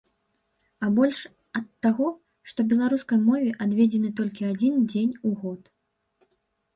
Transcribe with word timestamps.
А 0.85 0.87
больш 0.99 1.17
ад 1.59 1.67
таго, 1.85 2.07
што 2.51 2.65
беларускай 2.71 3.19
мове 3.27 3.51
адведзены 3.65 4.09
толькі 4.21 4.49
адзін 4.53 4.73
дзень 4.91 5.13
у 5.33 5.35
год. 5.43 5.61